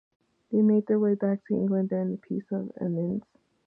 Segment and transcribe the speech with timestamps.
[0.51, 3.21] They made their way back to England during the Peace of Amiens.